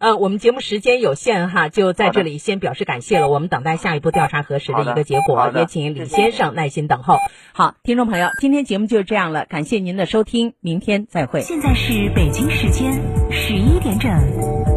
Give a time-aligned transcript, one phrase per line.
[0.00, 3.28] 呃，我们节目时间有限哈，就在这里先表示感谢了。
[3.28, 7.18] 我们等待下一步调查核实的一个结果，也请李先生耐心等候。
[7.52, 11.40] 好，听众朋友，今天节目就是这样了，感谢您的收听，明天再会。
[11.40, 12.92] 现在是北京时间
[13.30, 14.73] 十一点整。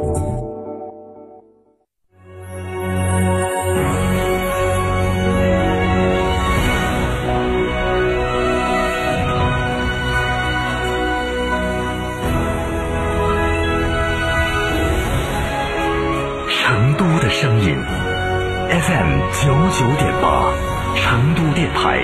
[18.97, 20.51] FM 九九点八，
[20.95, 22.03] 成都电台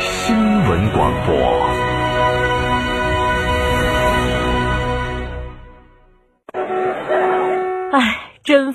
[0.00, 0.34] 新
[0.64, 1.91] 闻广播。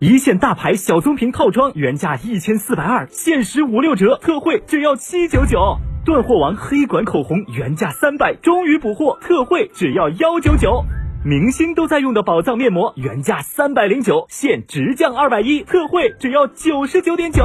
[0.00, 5.76] 一线大牌小棕瓶套装原价一千四百二，限时五六折，特惠只要七九九。
[6.04, 10.84] 断货王黑管口红原价三百，终于补货，特惠只要幺九九。
[11.24, 17.44] 明星都在用的宝藏面膜原价三百零九，现直降二百一，特惠只要九十九点九。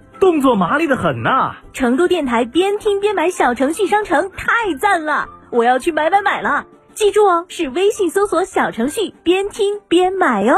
[0.21, 1.55] 动作麻利的很呐！
[1.73, 6.67] 成都电台边听边买小程序商城太赞了，我要去买买买了！
[6.93, 10.55] 记住哦，是微信搜索小程序边听边买哦。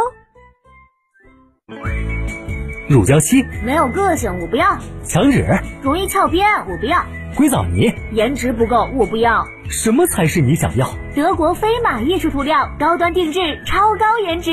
[2.89, 4.65] 乳胶漆没有个性，我不要；
[5.05, 5.45] 墙纸
[5.81, 6.97] 容易翘边，我不要；
[7.37, 9.45] 硅藻泥颜值不够，我不要。
[9.69, 10.89] 什么才是你想要？
[11.15, 14.51] 德国飞马艺术涂料，高端定制，超高颜值，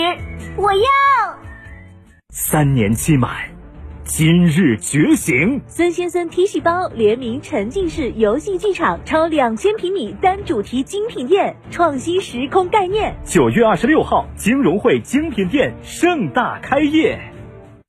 [0.57, 0.81] 我要。
[2.33, 3.33] 三年期满。
[4.13, 13.15] 今日觉醒，孙先生 T 恤包联名沉浸式游戏剧场，超两千平米单主题精品店，创新时空概念。
[13.25, 17.21] 九月二十六号，金融汇精品店盛大开业。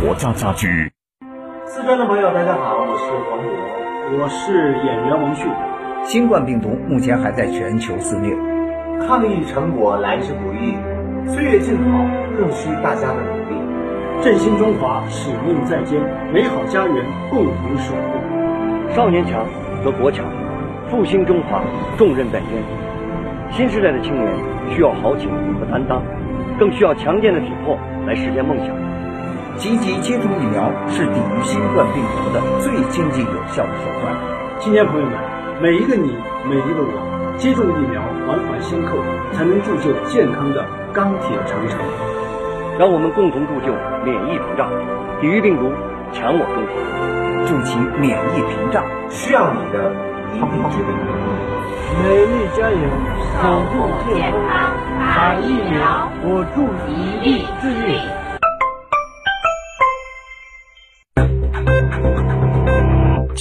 [0.00, 0.92] 国家家居，
[1.66, 5.48] 四川的朋友，大家好，我是黄渤，我是演员王迅。
[6.04, 8.34] 新冠病毒目前还在全球肆虐，
[9.06, 10.76] 抗疫成果来之不易，
[11.26, 12.04] 岁月静好
[12.36, 13.56] 更需大家的努力。
[14.22, 16.00] 振兴中华使命在肩，
[16.32, 18.94] 美好家园共同守护。
[18.94, 19.46] 少年强
[19.82, 20.24] 则国强，
[20.90, 21.62] 复兴中华
[21.96, 22.48] 重任在肩。
[23.50, 24.28] 新时代的青年
[24.70, 26.02] 需要豪情和担当，
[26.58, 28.74] 更需要强健的体魄来实现梦想。
[29.56, 34.14] 积极接种疫苗是抵御新冠病毒的最经济有效的手段。
[34.58, 35.14] 青年朋友们，
[35.60, 36.16] 每一个你，
[36.48, 38.98] 每一个我，接种疫苗，环环相扣，
[39.32, 41.78] 才能铸就健康的钢铁长城。
[42.78, 43.72] 让我们共同铸就
[44.04, 44.68] 免疫屏障，
[45.20, 45.70] 抵御病毒，
[46.12, 49.92] 强我中华，筑起免疫屏障，需要你的
[50.34, 50.90] 一臂之力。
[52.02, 52.76] 美丽加油，
[53.40, 58.00] 守护健康，打疫苗，我助一臂之力。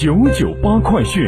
[0.04, 1.26] 九九八快讯。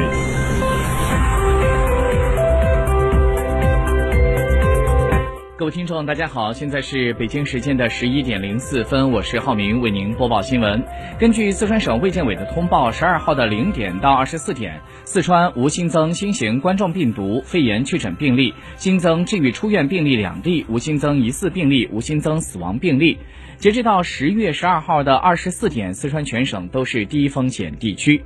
[5.56, 10.84] 各位听众，大家好，现在是北京时间的十一点零四分，我是浩明，为您播报新闻。
[11.18, 23.18] 根据四川省卫健委的通报，十二号的零点到二十四点，四川无新增新型冠状病毒肺炎确诊病例，新增治愈出院病例两例，无新增疑似病例，无新增死亡病例。
[23.58, 28.22] 截止到十月十二号的二十四点，四川全省都是低风险地区。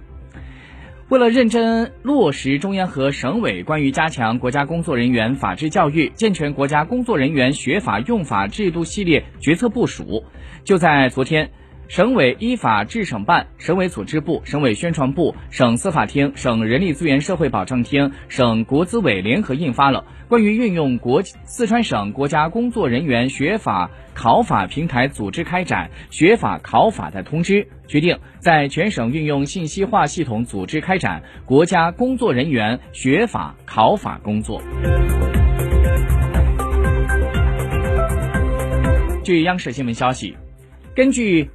[1.09, 10.23] 为了认真落实中央和省委关于加强国家工作人员法治教育、健全国家工作人员学法用法制度系列决策部署，
[10.63, 11.49] 就在昨天。
[11.89, 34.61] 省委依法治省办、省委组织部、省委宣传部、省司法厅、省人力资源社会保障厅、省国资委联合印发了 关于运用国四川省国家工作人员学法考法平台组织开展学法考法的通知，决定在全省运用信息化系统组织开展国家工作人员学法考法工作。
[39.23, 40.37] 据央视新闻消息，
[40.95, 41.49] 根据。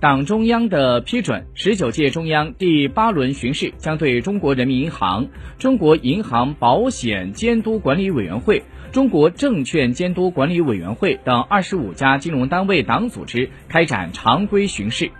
[0.00, 8.62] 党中央的批准，十九届中央第八轮巡视将对中国人民银行、中国银行保险监督管理委员会、
[8.92, 15.10] 中国证券监督管理委员会等二十五家金融单位党组织开展常规巡视。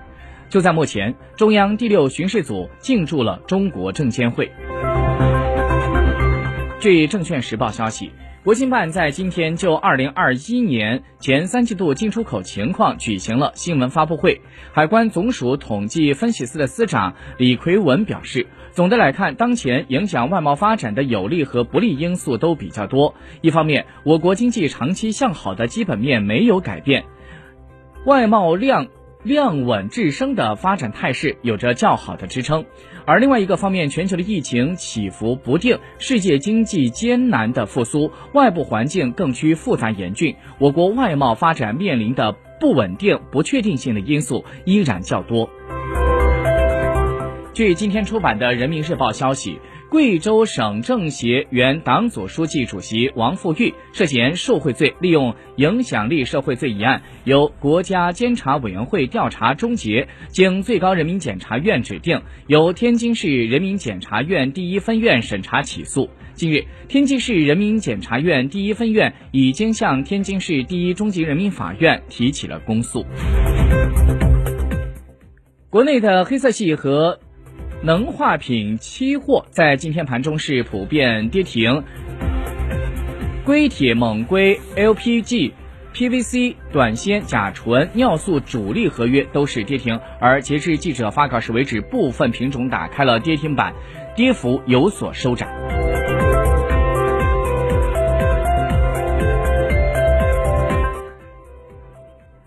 [0.49, 4.51] 就在目前，中央第六巡视组进驻了中国证监会。
[6.81, 8.13] 据证券时报消息。
[8.43, 14.41] 国新办在今天就二零二一年前三季度进出口情况举行了新闻发布会。
[14.73, 23.15] 海关总署统计分析司的司长李奎文表示，总的来看，当前影响外贸发展的有利和不利因素都比较多。
[23.43, 27.05] 一方面，我国经济长期向好的基本面没有改变，
[28.07, 28.87] 外贸量。
[29.23, 32.65] 量稳质升的发展态势有着较好的支撑，
[33.05, 45.51] 而另外一个方面，全球的疫情起伏不定，世界经济艰难的复苏，外部环境更趋复杂严峻，我国外贸发展面临的不稳定、不确定性的因素依然较多。
[47.53, 49.61] 据今天出版的《人民日报》消息。
[49.91, 66.09] 贵州省政协原党组书记、主席王富玉涉嫌受贿罪，利用影响力受贿罪一案，由国家监察委员会调查终结，经最高人民检察院指定，由天津市人民检察院第一分院审查起诉。
[66.35, 73.05] 近日，天津市人民检察院第一分院已经向天津市第一中级人民法院提起了公诉。
[75.69, 77.19] 国内的黑色系和。
[77.83, 81.83] 能化品期货在今天盘中是普遍跌停，
[83.43, 85.53] 硅铁、锰硅、LPG、
[85.95, 93.73] PVC、短纤、甲醇、尿素主力合约都是跌停，而截至记者发稿时为止，部分品种打开了跌停板，
[94.15, 95.80] 跌幅有所收窄。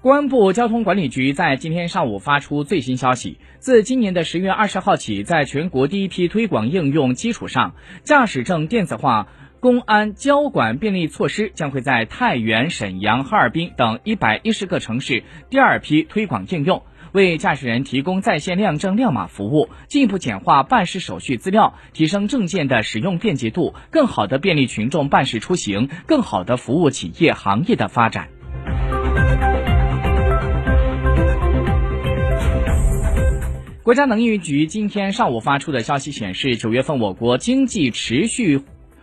[0.03, 7.73] 公安部交通管理局在今天上午发出最新消息，自今年的十月二十号起，在全国第一批推广应用基础上，
[8.03, 9.29] 驾驶证电子化
[9.61, 16.83] 公安交管便利措施将会在太原、沈阳、哈尔滨等一百一十个城市第二批推广应用，
[17.13, 28.27] 为驾驶人提供在线亮证亮码服务，进一步简化办事手续资料，提升证件的使用便捷度，更好的便利群众办事出行，更好的服务企业行业的发展。
[33.83, 38.62] 国家能源局今天上午发出的消息显示，九月份我国经济持续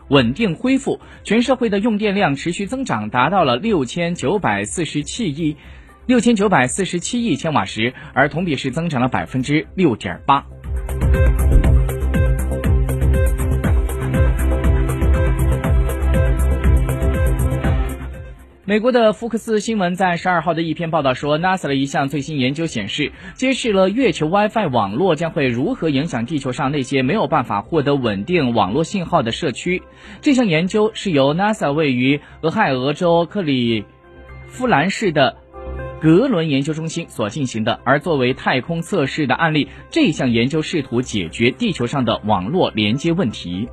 [0.09, 5.59] 稳定恢复，全社会的用电量持续增长，达到了六千九百四十七亿
[6.07, 10.47] 六千九百四十七亿千瓦时，而同比是增长了百分之六点八。
[18.71, 29.83] 美国的福克斯新闻在十二号的一篇报道说，NASA 的一项最新研究显示，揭示了月球 WiFi 网络将会如何影响地球上那些没有办法获得稳定网络信号的社区。
[30.21, 33.87] 这项研究是由 NASA 位于俄亥俄州克里
[34.47, 35.39] 夫兰市的
[36.01, 37.81] 格伦研究中心所进行的。
[37.83, 43.69] 而作为太空测试的案例，这项研究试图解决地球上的网络连接问题。